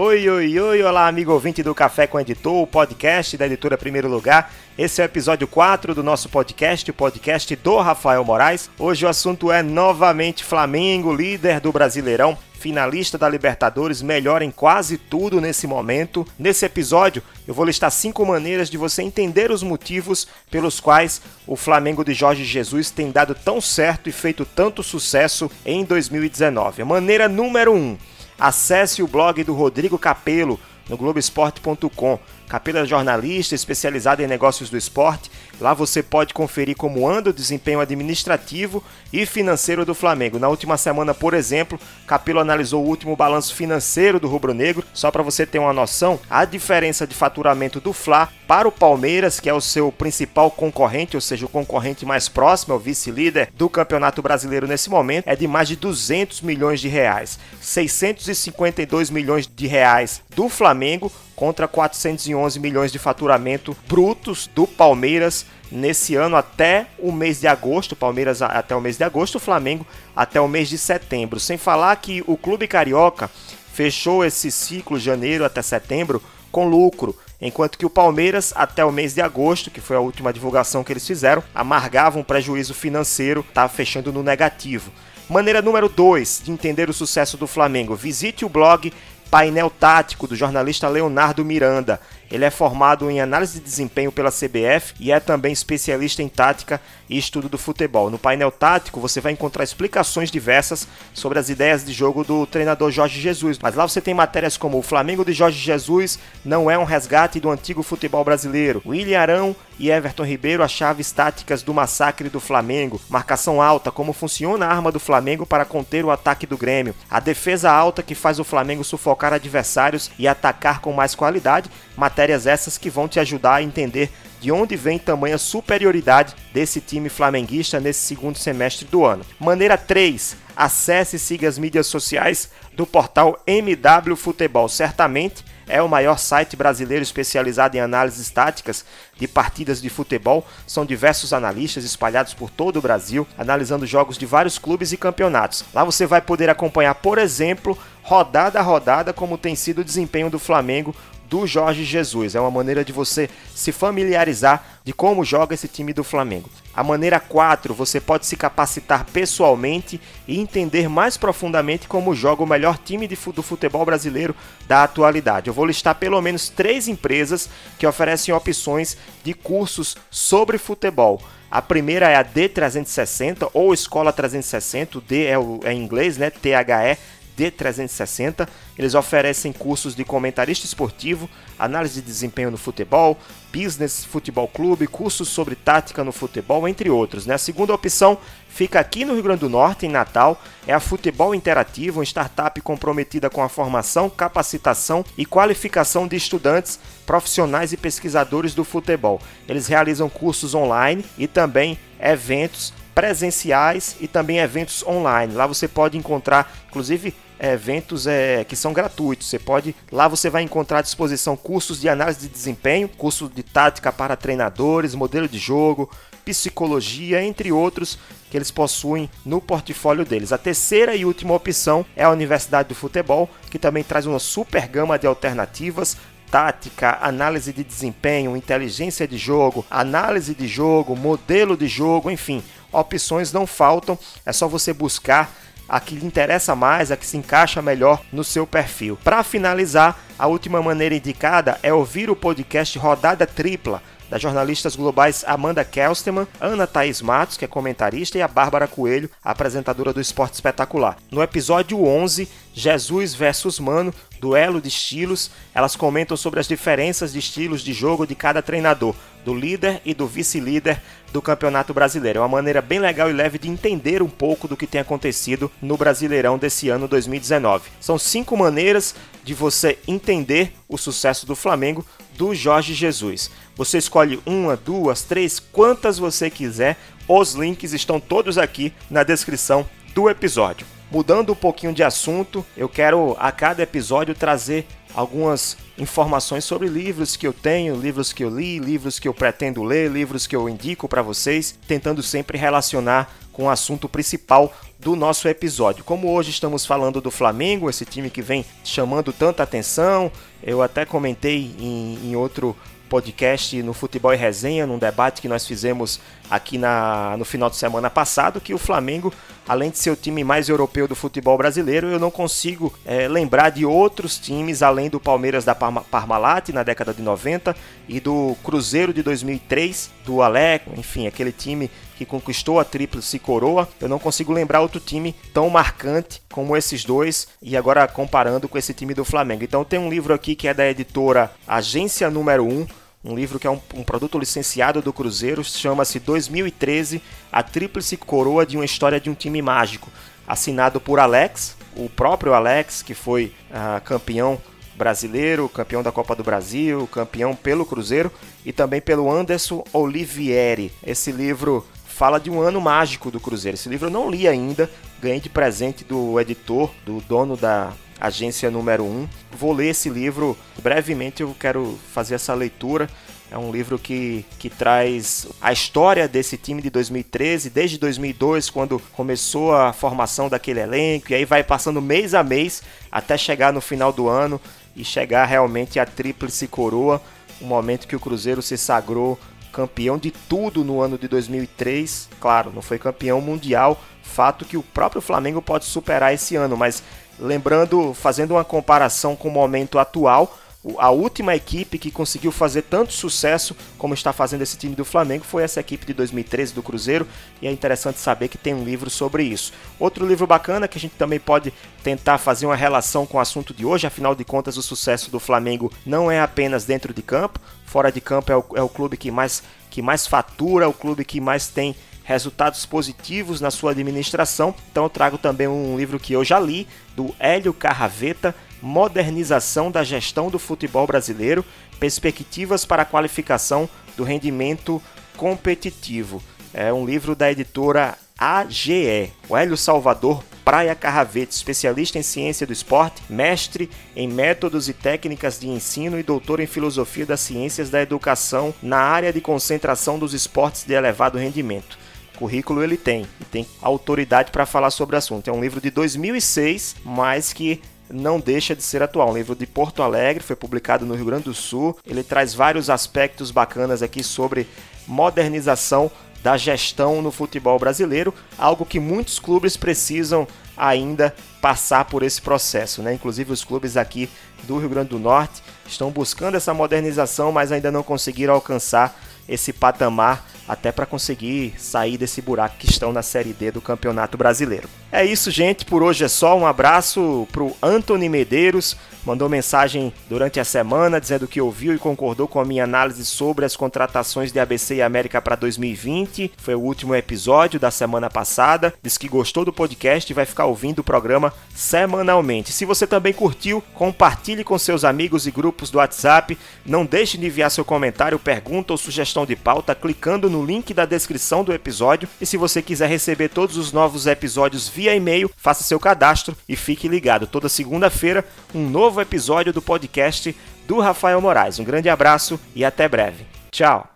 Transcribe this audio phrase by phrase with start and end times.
[0.00, 4.08] Oi, oi, oi, olá amigo ouvinte do Café com Editor, o podcast da editora Primeiro
[4.08, 4.54] Lugar.
[4.78, 8.70] Esse é o episódio 4 do nosso podcast, o podcast do Rafael Moraes.
[8.78, 14.98] Hoje o assunto é novamente Flamengo, líder do Brasileirão finalista da Libertadores, melhor em quase
[14.98, 16.26] tudo nesse momento.
[16.38, 21.56] Nesse episódio, eu vou listar cinco maneiras de você entender os motivos pelos quais o
[21.56, 26.82] Flamengo de Jorge Jesus tem dado tão certo e feito tanto sucesso em 2019.
[26.82, 27.96] A maneira número um,
[28.38, 32.18] acesse o blog do Rodrigo Capelo no Globoesporte.com.
[32.48, 35.30] Capela jornalista especializado em negócios do esporte.
[35.60, 40.38] Lá você pode conferir como anda o desempenho administrativo e financeiro do Flamengo.
[40.38, 44.84] Na última semana, por exemplo, Capelo analisou o último balanço financeiro do Rubro Negro.
[44.94, 49.38] Só para você ter uma noção, a diferença de faturamento do Fla para o Palmeiras,
[49.38, 53.50] que é o seu principal concorrente, ou seja, o concorrente mais próximo, é o vice-líder
[53.54, 57.38] do Campeonato Brasileiro nesse momento, é de mais de 200 milhões de reais.
[57.60, 66.16] 652 milhões de reais do Flamengo contra 411 milhões de faturamento brutos do Palmeiras nesse
[66.16, 70.40] ano até o mês de agosto, Palmeiras até o mês de agosto, o Flamengo até
[70.40, 71.38] o mês de setembro.
[71.38, 73.30] Sem falar que o clube carioca
[73.72, 79.14] fechou esse ciclo janeiro até setembro com lucro, enquanto que o Palmeiras até o mês
[79.14, 83.68] de agosto, que foi a última divulgação que eles fizeram, amargava um prejuízo financeiro, tá
[83.68, 84.90] fechando no negativo.
[85.28, 88.90] Maneira número 2 de entender o sucesso do Flamengo: visite o blog
[89.30, 92.00] Painel Tático do jornalista Leonardo Miranda.
[92.30, 96.80] Ele é formado em análise de desempenho pela CBF e é também especialista em tática
[97.08, 98.10] e estudo do futebol.
[98.10, 102.90] No painel tático você vai encontrar explicações diversas sobre as ideias de jogo do treinador
[102.90, 103.58] Jorge Jesus.
[103.62, 107.40] Mas lá você tem matérias como o Flamengo de Jorge Jesus não é um resgate
[107.40, 108.82] do antigo futebol brasileiro.
[108.84, 113.00] William Arão e Everton Ribeiro as chaves táticas do massacre do Flamengo.
[113.08, 116.94] Marcação alta, como funciona a arma do Flamengo para conter o ataque do Grêmio.
[117.10, 122.46] A defesa alta que faz o Flamengo sufocar adversários e atacar com mais qualidade Matérias
[122.46, 124.10] essas que vão te ajudar a entender
[124.40, 129.24] de onde vem tamanha superioridade desse time flamenguista nesse segundo semestre do ano.
[129.38, 130.36] Maneira 3.
[130.56, 134.68] Acesse e siga as mídias sociais do portal MW Futebol.
[134.68, 138.84] Certamente é o maior site brasileiro especializado em análises táticas
[139.16, 140.46] de partidas de futebol.
[140.66, 145.64] São diversos analistas espalhados por todo o Brasil, analisando jogos de vários clubes e campeonatos.
[145.72, 150.30] Lá você vai poder acompanhar, por exemplo, rodada a rodada, como tem sido o desempenho
[150.30, 150.94] do Flamengo
[151.28, 152.34] do Jorge Jesus.
[152.34, 156.48] É uma maneira de você se familiarizar de como joga esse time do Flamengo.
[156.74, 162.46] A maneira 4, você pode se capacitar pessoalmente e entender mais profundamente como joga o
[162.46, 164.34] melhor time do futebol brasileiro
[164.66, 165.48] da atualidade.
[165.48, 171.20] Eu vou listar pelo menos três empresas que oferecem opções de cursos sobre futebol.
[171.50, 176.18] A primeira é a D360 ou Escola 360, o D é, o, é em inglês,
[176.18, 176.28] né?
[176.30, 176.98] THE
[177.38, 178.48] D360.
[178.76, 183.16] Eles oferecem cursos de comentarista esportivo, análise de desempenho no futebol,
[183.52, 187.26] business, futebol clube, cursos sobre tática no futebol, entre outros.
[187.26, 187.34] Né?
[187.34, 191.34] A segunda opção fica aqui no Rio Grande do Norte, em Natal, é a Futebol
[191.34, 198.54] Interativo, uma startup comprometida com a formação, capacitação e qualificação de estudantes, profissionais e pesquisadores
[198.54, 199.20] do futebol.
[199.48, 205.32] Eles realizam cursos online e também eventos presenciais e também eventos online.
[205.32, 209.28] Lá você pode encontrar, inclusive, eventos é, que são gratuitos.
[209.28, 213.44] Você pode, lá você vai encontrar à disposição cursos de análise de desempenho, curso de
[213.44, 215.88] tática para treinadores, modelo de jogo,
[216.24, 220.32] psicologia, entre outros que eles possuem no portfólio deles.
[220.32, 224.66] A terceira e última opção é a Universidade do Futebol, que também traz uma super
[224.66, 225.96] gama de alternativas
[226.30, 232.42] tática, análise de desempenho, inteligência de jogo, análise de jogo, modelo de jogo, enfim,
[232.72, 235.32] opções não faltam, é só você buscar
[235.68, 238.98] a que lhe interessa mais, a que se encaixa melhor no seu perfil.
[239.04, 245.24] Para finalizar, a última maneira indicada é ouvir o podcast Rodada Tripla das jornalistas globais
[245.26, 250.34] Amanda Kelsteman, Ana Thaís Matos, que é comentarista, e a Bárbara Coelho, apresentadora do Esporte
[250.34, 250.96] Espetacular.
[251.10, 257.18] No episódio 11, Jesus versus Mano, duelo de estilos, elas comentam sobre as diferenças de
[257.18, 260.80] estilos de jogo de cada treinador, do líder e do vice-líder
[261.12, 262.18] do Campeonato Brasileiro.
[262.18, 265.50] É uma maneira bem legal e leve de entender um pouco do que tem acontecido
[265.60, 267.70] no Brasileirão desse ano 2019.
[267.80, 271.84] São cinco maneiras de você entender o sucesso do Flamengo
[272.18, 273.30] do Jorge Jesus.
[273.54, 276.76] Você escolhe uma, duas, três, quantas você quiser.
[277.06, 280.66] Os links estão todos aqui na descrição do episódio.
[280.90, 287.14] mudando um pouquinho de assunto, eu quero a cada episódio trazer algumas informações sobre livros
[287.14, 290.48] que eu tenho, livros que eu li, livros que eu pretendo ler, livros que eu
[290.48, 295.84] indico para vocês, tentando sempre relacionar com o assunto principal do nosso episódio.
[295.84, 300.10] Como hoje estamos falando do Flamengo, esse time que vem chamando tanta atenção,
[300.42, 302.56] eu até comentei em, em outro
[302.88, 307.56] podcast no Futebol e Resenha, num debate que nós fizemos aqui na, no final de
[307.56, 309.12] semana passado, que o Flamengo,
[309.48, 313.50] além de ser o time mais europeu do futebol brasileiro, eu não consigo é, lembrar
[313.50, 317.56] de outros times, além do Palmeiras da Parma, Parmalat na década de 90
[317.88, 323.68] e do Cruzeiro de 2003, do Aleco, enfim, aquele time que conquistou a tríplice coroa.
[323.80, 328.56] Eu não consigo lembrar outro time tão marcante como esses dois e agora comparando com
[328.56, 329.42] esse time do Flamengo.
[329.42, 332.66] Então tem um livro aqui que é da editora Agência Número 1,
[333.08, 337.02] um livro que é um, um produto licenciado do Cruzeiro, chama-se 2013,
[337.32, 339.90] A Tríplice Coroa de uma História de um Time Mágico,
[340.26, 344.38] assinado por Alex, o próprio Alex, que foi uh, campeão
[344.76, 348.12] brasileiro, campeão da Copa do Brasil, campeão pelo Cruzeiro
[348.44, 350.70] e também pelo Anderson Olivieri.
[350.86, 353.56] Esse livro fala de um ano mágico do Cruzeiro.
[353.56, 358.50] Esse livro eu não li ainda, ganhei de presente do editor, do dono da agência
[358.50, 359.08] número 1.
[359.32, 362.88] Vou ler esse livro brevemente, eu quero fazer essa leitura.
[363.30, 368.80] É um livro que, que traz a história desse time de 2013, desde 2002, quando
[368.92, 373.60] começou a formação daquele elenco, e aí vai passando mês a mês até chegar no
[373.60, 374.40] final do ano
[374.74, 377.02] e chegar realmente à tríplice coroa,
[377.38, 379.18] o momento que o Cruzeiro se sagrou
[379.52, 382.08] campeão de tudo no ano de 2003.
[382.20, 386.82] Claro, não foi campeão mundial, fato que o próprio Flamengo pode superar esse ano, mas
[387.18, 390.38] lembrando, fazendo uma comparação com o momento atual,
[390.76, 395.24] a última equipe que conseguiu fazer tanto sucesso como está fazendo esse time do Flamengo
[395.24, 397.06] foi essa equipe de 2013 do Cruzeiro,
[397.40, 399.52] e é interessante saber que tem um livro sobre isso.
[399.78, 403.54] Outro livro bacana que a gente também pode tentar fazer uma relação com o assunto
[403.54, 407.40] de hoje, afinal de contas, o sucesso do Flamengo não é apenas dentro de campo,
[407.64, 411.04] fora de campo é o, é o clube que mais, que mais fatura, o clube
[411.04, 411.74] que mais tem
[412.08, 414.54] resultados positivos na sua administração.
[414.72, 416.66] Então eu trago também um livro que eu já li,
[416.96, 421.44] do Hélio Carraveta, Modernização da Gestão do Futebol Brasileiro,
[421.78, 424.82] Perspectivas para a Qualificação do Rendimento
[425.18, 426.22] Competitivo.
[426.54, 429.12] É um livro da editora AGE.
[429.28, 435.38] O Hélio Salvador Praia Carravete, especialista em ciência do esporte, mestre em métodos e técnicas
[435.38, 440.14] de ensino e doutor em filosofia das ciências da educação na área de concentração dos
[440.14, 441.78] esportes de elevado rendimento.
[442.18, 445.30] Currículo ele tem e tem autoridade para falar sobre o assunto.
[445.30, 449.10] É um livro de 2006, mas que não deixa de ser atual.
[449.10, 451.78] Um livro de Porto Alegre, foi publicado no Rio Grande do Sul.
[451.86, 454.48] Ele traz vários aspectos bacanas aqui sobre
[454.84, 455.88] modernização
[456.20, 462.82] da gestão no futebol brasileiro, algo que muitos clubes precisam ainda passar por esse processo,
[462.82, 462.92] né?
[462.92, 464.10] Inclusive os clubes aqui
[464.42, 469.52] do Rio Grande do Norte estão buscando essa modernização, mas ainda não conseguiram alcançar esse
[469.52, 474.68] patamar até para conseguir sair desse buraco que estão na Série D do Campeonato Brasileiro.
[474.90, 475.64] É isso, gente.
[475.64, 476.36] Por hoje é só.
[476.36, 478.76] Um abraço pro Anthony Medeiros.
[479.08, 483.46] Mandou mensagem durante a semana dizendo que ouviu e concordou com a minha análise sobre
[483.46, 486.30] as contratações de ABC e América para 2020.
[486.36, 488.74] Foi o último episódio da semana passada.
[488.82, 492.52] Diz que gostou do podcast e vai ficar ouvindo o programa semanalmente.
[492.52, 496.36] Se você também curtiu, compartilhe com seus amigos e grupos do WhatsApp.
[496.66, 500.84] Não deixe de enviar seu comentário, pergunta ou sugestão de pauta clicando no link da
[500.84, 502.06] descrição do episódio.
[502.20, 506.54] E se você quiser receber todos os novos episódios via e-mail, faça seu cadastro e
[506.54, 507.26] fique ligado.
[507.26, 508.22] Toda segunda-feira,
[508.54, 510.34] um novo episódio do podcast
[510.66, 511.60] do Rafael Moraes.
[511.60, 513.26] Um grande abraço e até breve.
[513.50, 513.88] Tchau!